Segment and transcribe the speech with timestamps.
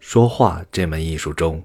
[0.00, 1.62] 说话这门艺术中，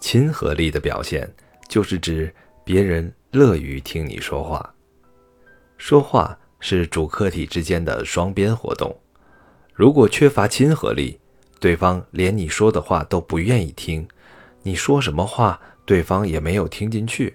[0.00, 1.28] 亲和力的表现
[1.68, 2.32] 就是指
[2.64, 4.74] 别人乐于听你说话。
[5.76, 8.94] 说话是主客体之间的双边活动，
[9.74, 11.18] 如果缺乏亲和力，
[11.58, 14.06] 对方连你说的话都不愿意听，
[14.62, 17.34] 你说什么话，对方也没有听进去，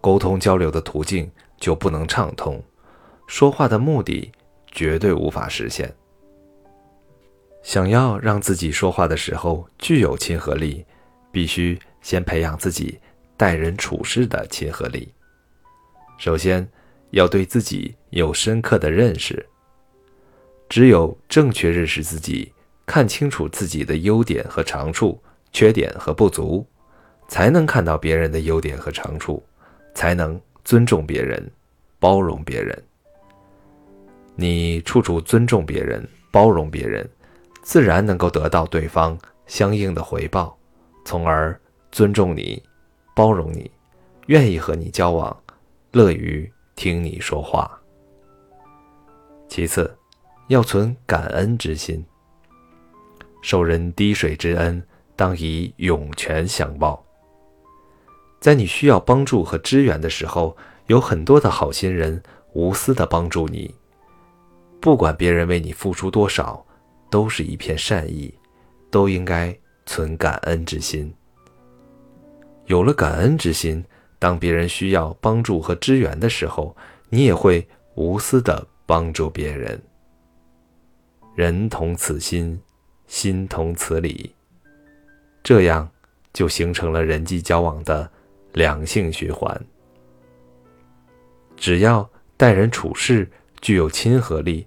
[0.00, 2.62] 沟通交流的途径就不能畅通，
[3.28, 4.30] 说话的目的
[4.72, 5.94] 绝对无法实现。
[7.62, 10.84] 想要让自己说话的时候具有亲和力，
[11.30, 12.98] 必须先培养自己
[13.36, 15.12] 待人处事的亲和力。
[16.18, 16.66] 首先，
[17.10, 19.46] 要对自己有深刻的认识。
[20.68, 22.52] 只有正确认识自己，
[22.86, 25.20] 看清楚自己的优点和长处、
[25.52, 26.66] 缺点和不足，
[27.28, 29.42] 才能看到别人的优点和长处，
[29.94, 31.50] 才能尊重别人、
[31.98, 32.82] 包容别人。
[34.34, 37.08] 你处处尊重别人、包容别人。
[37.62, 40.56] 自然能够得到对方相应的回报，
[41.04, 41.58] 从而
[41.92, 42.62] 尊重你、
[43.14, 43.70] 包容你、
[44.26, 45.36] 愿意和你交往、
[45.92, 47.70] 乐于听你说话。
[49.48, 49.94] 其次，
[50.48, 52.04] 要存感恩之心。
[53.42, 54.82] 受人滴水之恩，
[55.16, 57.04] 当以涌泉相报。
[58.40, 60.56] 在你需要帮助和支援的时候，
[60.86, 63.74] 有很多的好心人无私的帮助你，
[64.80, 66.64] 不管别人为你付出多少。
[67.10, 68.32] 都是一片善意，
[68.90, 69.54] 都应该
[69.84, 71.12] 存感恩之心。
[72.66, 73.84] 有了感恩之心，
[74.18, 76.74] 当别人需要帮助和支援的时候，
[77.08, 77.66] 你也会
[77.96, 79.82] 无私的帮助别人。
[81.34, 82.60] 人同此心，
[83.08, 84.32] 心同此理，
[85.42, 85.90] 这样
[86.32, 88.08] 就形成了人际交往的
[88.52, 89.60] 良性循环。
[91.56, 93.28] 只要待人处事
[93.60, 94.66] 具有亲和力。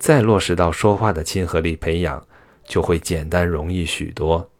[0.00, 2.26] 再落实到说话的亲和力培养，
[2.64, 4.50] 就会简单容易许多。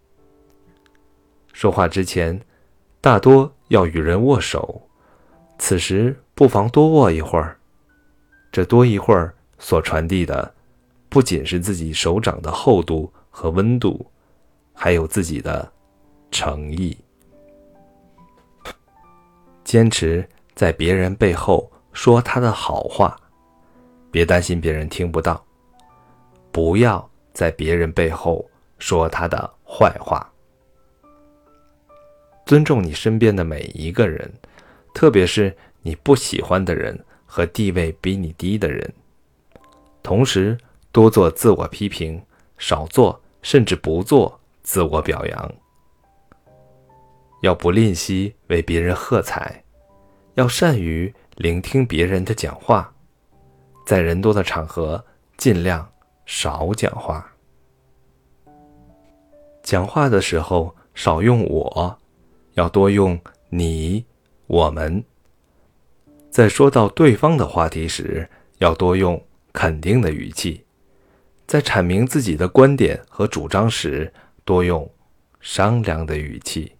[1.54, 2.38] 说话之前，
[3.00, 4.82] 大多要与人握手，
[5.58, 7.58] 此时不妨多握一会儿。
[8.52, 10.54] 这多一会儿所传递的，
[11.08, 14.04] 不仅是自己手掌的厚度和温度，
[14.74, 15.72] 还有自己的
[16.30, 16.94] 诚意。
[19.64, 23.16] 坚持在别人背后说他的好话。
[24.10, 25.44] 别担心别人听不到，
[26.50, 28.48] 不要在别人背后
[28.78, 30.30] 说他的坏话。
[32.44, 34.32] 尊重你身边的每一个人，
[34.92, 38.92] 特别是你不喜欢的人和地位比你低的人。
[40.02, 40.58] 同时，
[40.90, 42.20] 多做自我批评，
[42.58, 45.54] 少做甚至不做自我表扬。
[47.42, 49.62] 要不吝惜为别人喝彩，
[50.34, 52.92] 要善于聆听别人的讲话。
[53.84, 55.04] 在人多的场合，
[55.36, 55.90] 尽量
[56.26, 57.32] 少讲话。
[59.62, 61.98] 讲话的时候少用“我”，
[62.54, 63.20] 要多用
[63.50, 64.04] “你
[64.46, 65.04] ”“我们”。
[66.30, 69.20] 在说到对方的话题时，要多用
[69.52, 70.64] 肯定的语气；
[71.46, 74.12] 在阐明自己的观点和主张时，
[74.44, 74.88] 多用
[75.40, 76.72] 商量的语气。